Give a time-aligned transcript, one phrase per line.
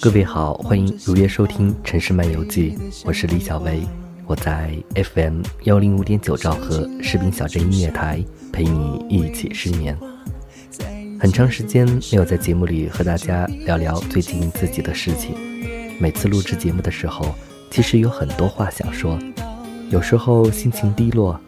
[0.00, 2.72] 各位好，欢迎如约收听《城市漫游记》，
[3.04, 3.82] 我是李小薇，
[4.26, 9.96] 我在 FM 幺零五点九兆赫士兵小镇音乐台陪你一起失眠。
[11.18, 15.34] 很长时间没有在节目里和大家聊聊最近自己的事情，
[15.98, 17.34] 每次录制节目的时候，
[17.70, 19.18] 其实有很多话想说，
[19.90, 21.40] 有时候心情低落，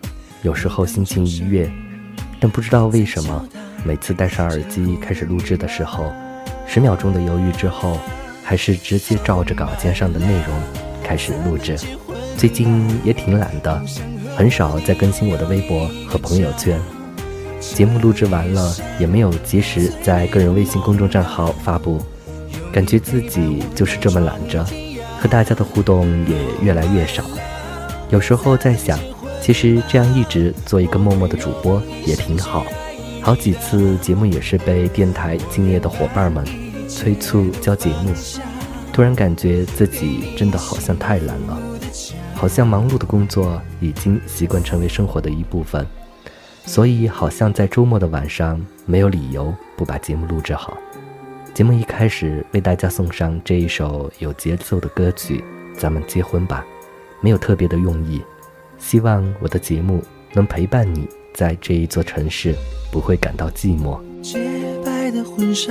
[0.42, 1.70] 有时候心情愉悦，
[2.40, 3.46] 但不知道为什么，
[3.84, 6.10] 每次戴上耳机开始录制的时候，
[6.66, 7.98] 十秒钟的犹豫之后。
[8.48, 10.54] 还是直接照着稿件上的内容
[11.02, 11.76] 开始录制。
[12.36, 13.82] 最近也挺懒的，
[14.36, 16.80] 很少再更新我的微博和朋友圈。
[17.58, 22.00] 节目录制完了，也没有及时在个人微信公众账号发布，
[22.72, 24.64] 感觉自己就是这么懒着，
[25.18, 27.24] 和大家的互动也越来越少。
[28.10, 28.96] 有时候在想，
[29.42, 32.64] 其实这样一直做一个默默的主播也挺好。
[33.26, 36.44] 好几次节目也是被电台敬业的伙伴们。
[36.88, 38.12] 催促交节目，
[38.92, 41.60] 突然感觉自己真的好像太懒了，
[42.36, 45.84] 好像忙碌的工作已经习惯成为生活的一部分，
[46.66, 50.78] 所以好像在周末的晚上没有理由不把节目录制好。
[51.52, 55.42] 节目一开始为大家送上这一首有节奏的歌曲，
[55.76, 56.64] 咱们结婚吧，
[57.20, 58.22] 没有特别的用意，
[58.78, 60.00] 希望我的节目
[60.32, 62.54] 能陪伴你在这一座城市，
[62.90, 64.00] 不会感到寂寞。
[64.22, 64.38] 洁
[64.82, 65.70] 白的婚纱，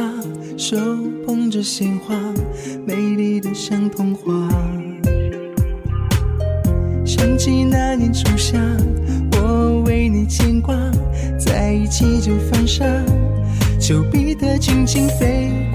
[0.55, 0.77] 手
[1.25, 2.15] 捧着鲜花，
[2.85, 4.31] 美丽的像童话。
[7.03, 8.59] 想起那年初夏，
[9.31, 10.75] 我为你牵挂，
[11.39, 12.85] 在一起就犯傻，
[13.79, 15.74] 丘比特轻轻飞过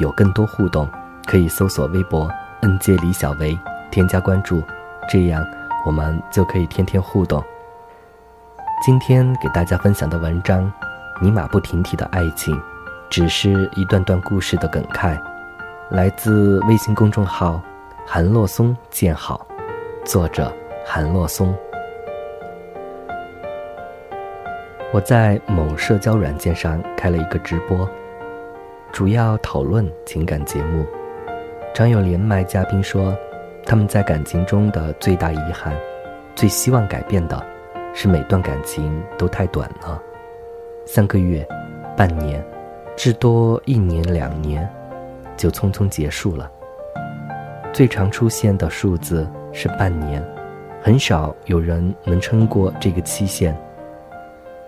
[0.00, 0.88] 有更多互动，
[1.26, 2.28] 可以搜索微博
[2.62, 3.56] “nj 李小维”，
[3.92, 4.62] 添加关注，
[5.06, 5.46] 这样
[5.84, 7.44] 我们就可以天天互动。
[8.82, 10.64] 今天给大家分享的文章
[11.20, 12.56] 《你马不停蹄的爱情》，
[13.10, 15.20] 只是一段段故事的梗概，
[15.90, 17.60] 来自微信公众号
[18.06, 19.46] “韩洛松见好”，
[20.06, 20.50] 作者
[20.82, 21.54] 韩洛松。
[24.92, 27.86] 我在某社交软件上开了一个直播，
[28.92, 30.84] 主要讨论情感节目。
[31.72, 33.16] 常有连麦嘉宾说，
[33.64, 35.74] 他们在感情中的最大遗憾，
[36.34, 37.40] 最希望改变的，
[37.94, 40.02] 是每段感情都太短了，
[40.84, 41.46] 三个月、
[41.96, 42.44] 半年，
[42.96, 44.68] 至多一年两年，
[45.36, 46.50] 就匆匆结束了。
[47.72, 50.22] 最常出现的数字是半年，
[50.82, 53.56] 很少有人能撑过这个期限。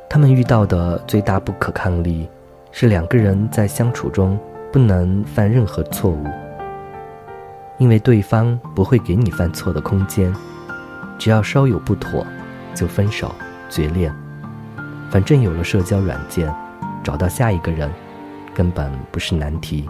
[0.09, 2.29] 他们遇到的最大不可抗力，
[2.75, 4.39] 是两个人在相处中
[4.73, 6.27] 不能犯任何错误，
[7.79, 10.35] 因为对方不会给你犯错的空间，
[11.19, 12.27] 只要稍有不妥，
[12.75, 13.31] 就分手
[13.69, 14.11] 决裂。
[15.11, 16.53] 反正有了社交软件，
[17.05, 17.91] 找到下一个人，
[18.55, 19.87] 根本不是难题。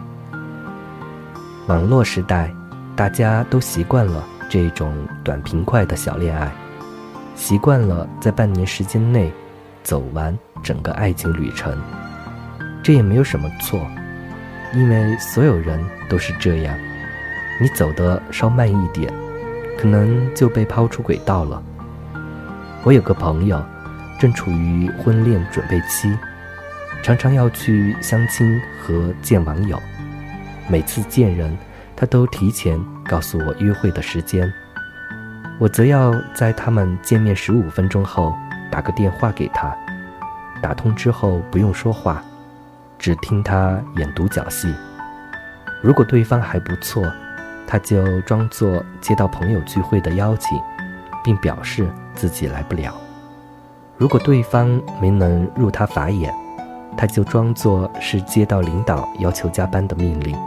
[1.69, 2.53] 网络时代，
[2.97, 4.93] 大家都习惯了这种
[5.23, 6.51] 短平快的小恋爱，
[7.37, 9.33] 习惯了在半年时间内
[9.85, 11.73] 走完整个爱情旅程。
[12.83, 13.87] 这也没有什么错，
[14.75, 16.77] 因为所有人都是这样。
[17.61, 19.13] 你走得稍慢一点，
[19.79, 21.63] 可能就被抛出轨道了。
[22.83, 23.65] 我有个朋友，
[24.19, 26.13] 正处于婚恋准备期，
[27.05, 29.81] 常常要去相亲和见网友。
[30.67, 31.57] 每次见人，
[31.95, 34.53] 他都提前告诉我约会的时间，
[35.61, 38.35] 我则要在他们见面十五分钟后
[38.73, 39.73] 打个电话给他。
[40.61, 42.21] 打通之后不用说话，
[43.03, 44.73] 只听他演独角戏。
[45.83, 47.05] 如果对方还不错，
[47.67, 50.57] 他就装作接到朋友聚会的邀请，
[51.25, 52.95] 并表示自己来不了。
[53.97, 56.33] 如果对方没能入他法眼，
[56.97, 60.39] 他就装作是接到领导要求加班的命令。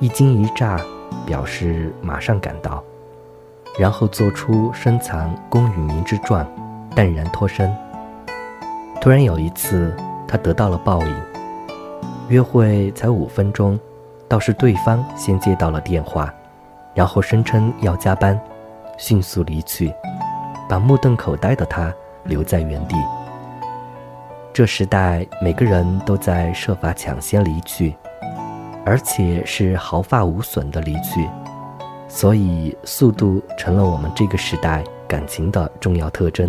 [0.00, 0.80] 一惊一乍，
[1.26, 2.82] 表示马上赶到，
[3.78, 6.46] 然后做出深藏功与名之状，
[6.94, 7.70] 淡然脱身。
[8.98, 9.94] 突然有一次，
[10.26, 11.14] 他得到了报应，
[12.28, 13.78] 约会才五分钟，
[14.28, 16.32] 倒是对方先接到了电话，
[16.94, 18.38] 然后声称要加班，
[18.98, 19.92] 迅速离去，
[20.68, 21.92] 把目瞪口呆的他
[22.24, 22.96] 留在原地。
[24.52, 27.94] 这时代，每个人都在设法抢先离去。
[28.88, 31.28] 而且是毫发无损的离去，
[32.06, 36.48] 所以速度成了我们这个时代感情的重要特征。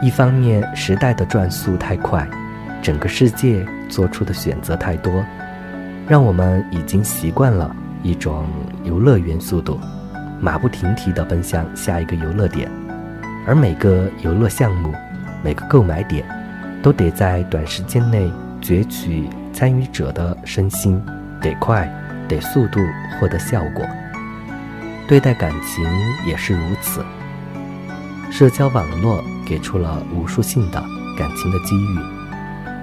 [0.00, 2.26] 一方面，时代的转速太快，
[2.82, 5.24] 整个世界做出的选择太多，
[6.08, 8.46] 让我们已经习惯了一种
[8.84, 9.78] 游乐园速度，
[10.40, 12.70] 马不停蹄地奔向下一个游乐点。
[13.46, 14.94] 而每个游乐项目，
[15.42, 16.24] 每个购买点，
[16.82, 18.30] 都得在短时间内
[18.60, 19.28] 攫取。
[19.52, 21.02] 参与者的身心
[21.40, 21.86] 得快，
[22.28, 22.78] 得速度
[23.18, 23.84] 获得效果。
[25.08, 25.84] 对待感情
[26.24, 27.04] 也是如此。
[28.30, 30.80] 社交网络给出了无数性的
[31.18, 31.98] 感情的机遇，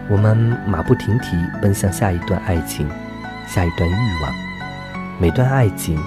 [0.09, 2.88] 我们马不停蹄奔向下一段爱情，
[3.45, 4.33] 下一段欲望。
[5.19, 6.00] 每段爱情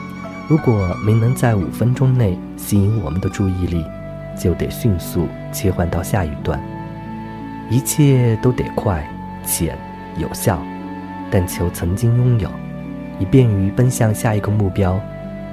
[0.49, 3.85] 如果没能在五分钟内吸引我们的注意力，
[4.39, 6.59] 就得迅速切换到下一段。
[7.69, 9.07] 一切都得快、
[9.45, 9.77] 浅。
[10.17, 10.61] 有效，
[11.31, 12.51] 但求曾经拥有，
[13.21, 15.01] 以便于奔向下一个目标，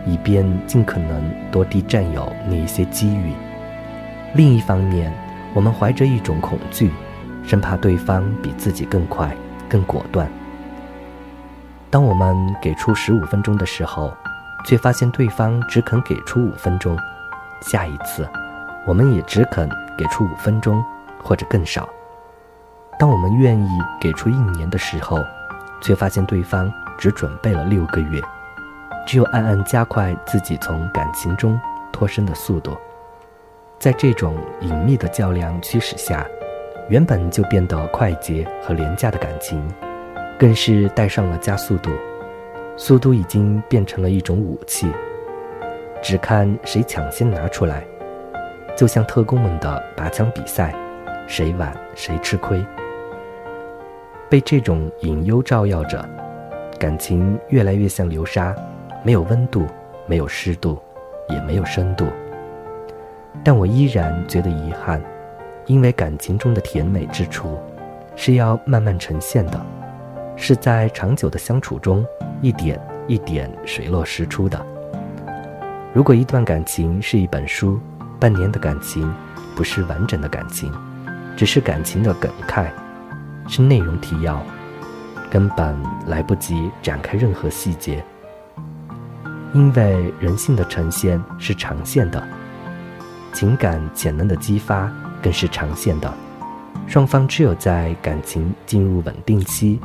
[0.06, 3.34] 以便尽可能多地占有那一些机遇。
[4.34, 5.14] 另一方面，
[5.54, 6.92] 我们怀着一种恐惧，
[7.48, 9.36] 生怕对方比自己更快、
[9.70, 10.30] 更果断。
[11.90, 14.14] 当我们给出十五分钟的时候，
[14.66, 17.00] 却发现对方只肯给出五分钟，
[17.62, 18.28] 下一次，
[18.86, 20.84] 我们也只肯给出五分钟，
[21.24, 21.88] 或者更少。
[23.00, 23.70] 当我们愿意
[24.02, 25.24] 给出一年的时候，
[25.80, 28.22] 却发现对方只准备了六个月，
[29.06, 31.58] 只有暗暗加快自己从感情中
[31.94, 32.76] 脱身的速度。
[33.80, 36.26] 在这种隐秘的较量驱使下，
[36.89, 39.62] 原本就变得快捷和廉价的感情，
[40.39, 41.92] 更是带上了加速度。
[42.78, 44.88] 速度已经变成了一种武器，
[46.02, 47.83] 只看谁抢先拿出来，
[48.76, 50.73] 就像特工们的拔枪比赛，
[51.28, 52.64] 谁晚谁吃亏。
[54.30, 56.07] 被这种隐忧照耀着，
[56.80, 58.56] 感情越来越像流沙，
[59.04, 59.66] 没有温度，
[60.06, 60.78] 没有湿度，
[61.30, 62.06] 也没有深度。
[63.44, 65.02] 但我依然觉得遗憾，
[65.68, 67.59] 因为感情中的甜美之处，
[68.16, 69.66] 是要慢慢呈现的，
[70.36, 72.06] 是在长久的相处中
[72.42, 74.66] 一点一点水落石出的。
[75.94, 77.80] 如果一段感情是一本书，
[78.19, 79.14] 半年的感情
[79.56, 80.71] 不是完整的感情，
[81.36, 82.71] 只是感情的梗概。
[83.50, 84.42] 是内容提要，
[85.30, 88.04] 根本来不及展开任何细节。
[89.54, 92.21] 因为人性的呈现是长线的，
[93.33, 96.14] 情感潜能的激发更是长线的。
[96.88, 99.80] 双方只有在感情进入稳定期，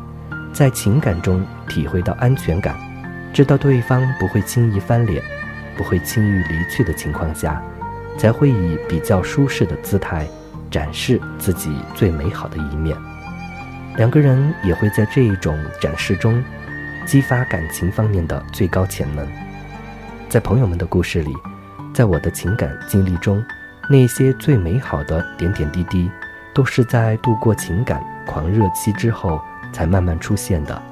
[0.52, 2.76] 在情感中体会到安全感，
[3.32, 5.22] 知道对方不会轻易翻脸，
[5.76, 7.60] 不会轻易离去的情况下，
[8.16, 10.26] 才会以比较舒适的姿态
[10.70, 12.96] 展示自己最美好的一面。
[13.96, 16.42] 两个人也会在这一种展示中，
[17.04, 19.26] 激发感情方面的最高潜能。
[20.28, 21.30] 在朋友们的故事里，
[21.92, 23.44] 在我的情感经历中，
[23.88, 26.10] 那些最美好的点点滴滴，
[26.54, 29.40] 都是在度过情感狂热期之后
[29.72, 30.82] 才慢慢出现的。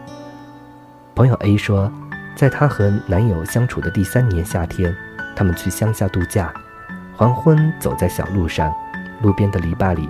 [1.14, 1.90] 朋友 A 说，
[2.34, 4.94] 在她和男友相处的第三年夏天，
[5.36, 6.52] 他们去乡下度假。
[7.16, 8.74] 黄昏，走在小路上，
[9.22, 10.08] 路边的篱笆里，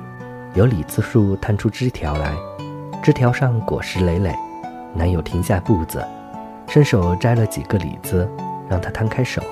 [0.54, 2.32] 有李子树探出枝条来，
[3.02, 4.34] 枝条上果实累累。
[4.94, 6.04] 男友停下步子，
[6.66, 8.28] 伸手摘了几个李子，
[8.68, 9.42] 让她摊开手，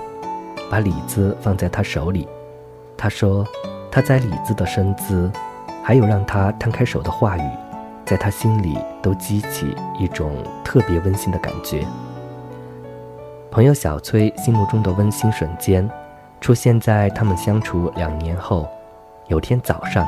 [0.70, 2.28] 把李子放在她手里。
[2.98, 3.46] 他说
[3.90, 5.30] ：“他摘李子的身姿，
[5.82, 7.50] 还有让他摊开手的话语，
[8.04, 11.86] 在他心里都激起一种特别温馨的感觉。”
[13.50, 15.88] 朋友小崔心目中的温馨瞬间。
[16.40, 18.68] 出现在他们相处两年后，
[19.26, 20.06] 有天早上，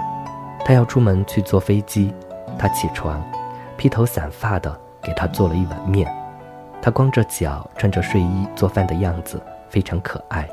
[0.65, 2.15] 他要出门去坐飞机，
[2.57, 3.21] 他起床，
[3.77, 6.09] 披头散发的给他做了一碗面，
[6.81, 10.49] 他光着脚穿着睡衣做饭的样子非常可爱。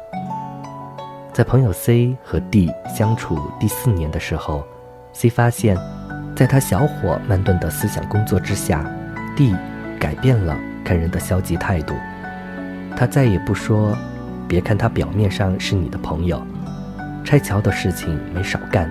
[1.38, 4.66] 在朋友 C 和 D 相处第四年的时候
[5.14, 5.78] ，C 发现，
[6.36, 8.84] 在他小火慢炖的思想工作之下
[9.36, 9.56] ，D
[10.00, 11.94] 改变了看人的消极态度，
[12.96, 13.96] 他再也不说。
[14.48, 16.42] 别看他表面上是你的朋友，
[17.24, 18.90] 拆桥的事情没少干。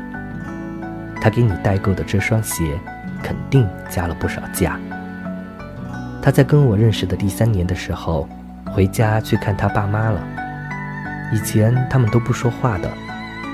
[1.20, 2.78] 他给你代购的这双鞋，
[3.24, 4.78] 肯定加了不少价。
[6.22, 8.28] 他在跟我认识的第三年的时候，
[8.66, 10.20] 回家去看他爸妈了。
[11.32, 12.90] 以前他们都不说话的。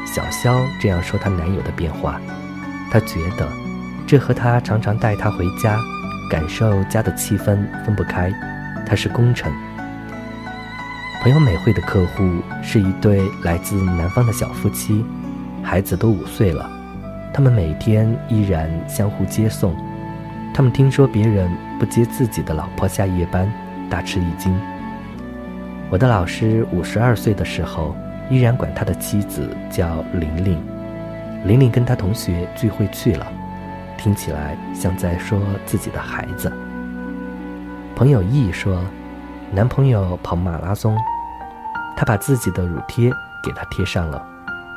[0.04, 2.20] 小肖这样说她男友的变化，
[2.90, 3.48] 他觉得
[4.06, 5.78] 这和他常常带她回家，
[6.28, 8.32] 感受家的气氛分不开。
[8.84, 9.50] 他是功臣。
[11.22, 15.04] 朋友美惠的客户是一对来自南方的小夫妻，
[15.62, 16.68] 孩子都五岁了，
[17.32, 19.74] 他们每天依然相互接送。
[20.52, 21.48] 他们听说别人
[21.78, 23.50] 不接自己的老婆下夜班，
[23.88, 24.52] 大吃一惊。
[25.92, 27.94] 我的老师五十二岁的时候，
[28.30, 30.58] 依然管他的妻子叫玲玲。
[31.44, 33.30] 玲玲跟他同学聚会去了，
[33.98, 36.50] 听起来像在说自己的孩子。
[37.94, 38.82] 朋友 E 说，
[39.50, 40.96] 男朋友跑马拉松。
[41.94, 43.10] 他把自己的乳贴
[43.44, 44.26] 给他贴上了，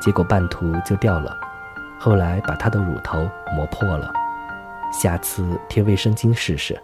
[0.02, 1.34] 结果半途就掉了，
[1.98, 4.12] 后来把他的乳头磨破了，
[4.92, 6.78] 下次贴卫生巾试试。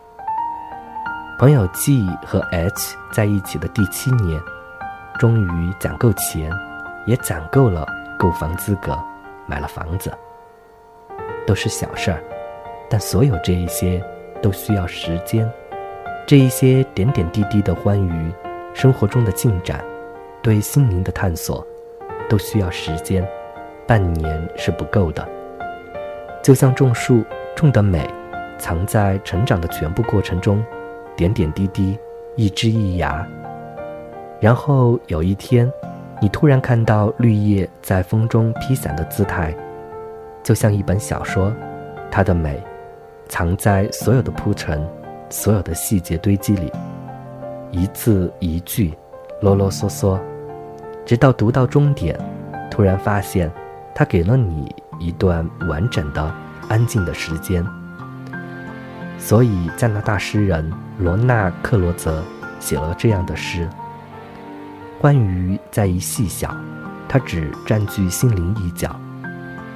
[1.42, 4.40] 朋友 G 和 H 在一起的第七年，
[5.18, 6.48] 终于攒够钱，
[7.04, 7.84] 也攒够了
[8.16, 8.96] 购房资格，
[9.44, 10.16] 买了房子。
[11.44, 12.22] 都是小事儿，
[12.88, 14.00] 但所有这一些
[14.40, 15.52] 都需要时间，
[16.28, 18.32] 这一些点点滴滴的欢愉，
[18.72, 19.84] 生活中的进展。
[20.44, 21.66] 对心灵的探索，
[22.28, 23.28] 都需要时间，
[23.84, 25.28] 半年是不够的。
[26.40, 27.24] 就像种树，
[27.56, 28.08] 种的美，
[28.58, 30.64] 藏在成长的全部过程中，
[31.16, 31.98] 点点滴滴，
[32.36, 33.26] 一枝一芽。
[34.40, 35.70] 然后有一天，
[36.20, 39.54] 你突然看到绿叶在风中披散的姿态，
[40.42, 41.52] 就像一本小说，
[42.10, 42.60] 它的美，
[43.28, 44.84] 藏在所有的铺陈，
[45.30, 46.72] 所有的细节堆积里，
[47.70, 48.92] 一字一句，
[49.40, 50.18] 啰啰嗦嗦。
[51.04, 52.18] 直到读到终点，
[52.70, 53.50] 突然发现，
[53.94, 56.34] 他给了你一段完整的、
[56.68, 57.64] 安静的时间。
[59.18, 62.22] 所以，加拿大诗人罗纳·克罗泽
[62.60, 63.68] 写了这样的诗：
[65.00, 66.54] 欢愉在于细小，
[67.08, 68.94] 它只占据心灵一角，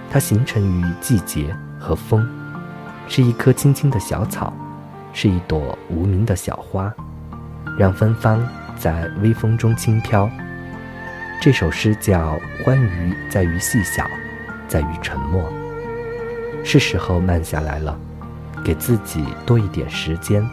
[0.09, 2.25] 它形成于季节和风，
[3.09, 4.53] 是一棵青青的小草，
[5.13, 6.95] 是一朵无名的小花，
[7.77, 8.41] 让芬芳
[8.79, 10.31] 在微风中轻飘。
[11.43, 14.09] 这首诗叫《欢愉在于细小，
[14.69, 15.43] 在于沉默》。
[16.65, 17.99] 是时候慢下来了，
[18.65, 20.49] 给自己多一点时间，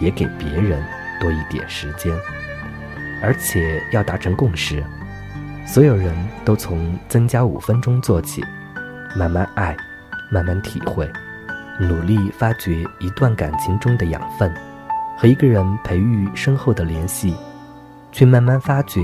[0.00, 0.82] 也给别人
[1.20, 2.12] 多一点时间，
[3.22, 4.82] 而且要达成共识。
[5.66, 6.12] 所有人
[6.44, 8.42] 都从增加五分钟做起，
[9.14, 9.76] 慢慢爱，
[10.32, 11.08] 慢慢体会，
[11.78, 14.52] 努力发掘一段感情中的养分，
[15.16, 17.36] 和一个人培育深厚的联系，
[18.10, 19.00] 去慢慢发掘。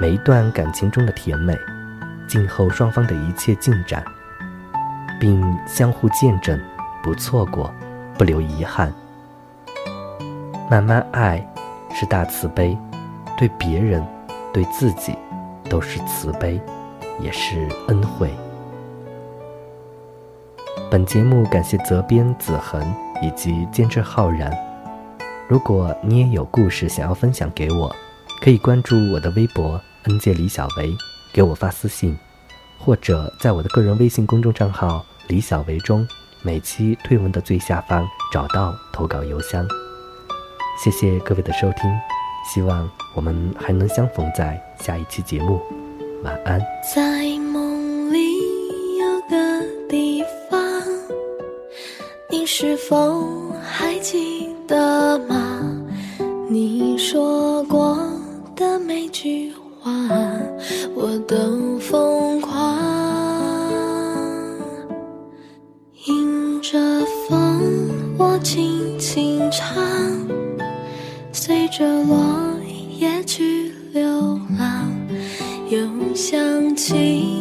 [0.00, 1.54] 每一段感情中的甜美，
[2.26, 4.02] 静候双方的一切进展，
[5.20, 6.58] 并相互见证，
[7.02, 7.70] 不错过，
[8.16, 8.90] 不留遗憾。
[10.70, 11.44] 慢慢爱，
[11.92, 12.78] 是大慈悲，
[13.36, 14.06] 对别人，
[14.52, 15.16] 对自己，
[15.68, 16.60] 都是慈悲，
[17.18, 18.30] 也是恩惠。
[20.88, 22.80] 本节目感谢责编子恒
[23.20, 24.56] 以及监制浩然。
[25.48, 27.92] 如果你也有故事想要分享给我，
[28.40, 29.80] 可以关注我的微博。
[30.04, 30.96] 恩界李小维，
[31.32, 32.16] 给我发私信，
[32.78, 36.06] 或者在我的个人微信公众账号李小维中，
[36.42, 39.66] 每期推文的最下方找到投稿邮箱。
[40.82, 41.90] 谢谢各位的收听
[42.42, 45.60] 希望我们还能相逢在下一期节目。
[46.22, 46.58] 晚安。
[46.94, 48.18] 在梦里
[48.96, 50.58] 有个地方
[52.30, 55.70] 你是否还记得吗？
[56.48, 57.98] 你说过
[58.56, 59.92] 的每句话
[60.94, 62.78] 我都疯狂
[66.06, 66.78] 迎着
[67.28, 69.76] 风我轻轻唱。
[71.50, 72.56] 随着落
[73.00, 74.88] 叶去流浪
[75.68, 77.39] 又想起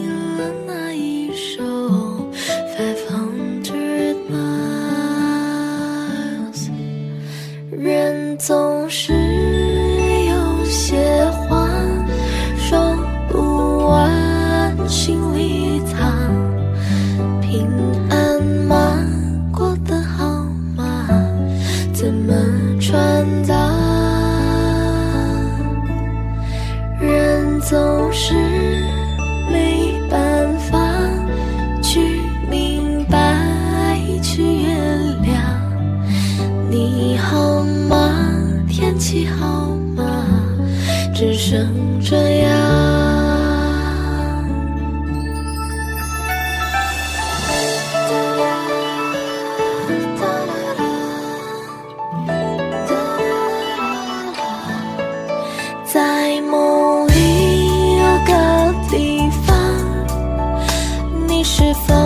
[61.59, 61.98] 十分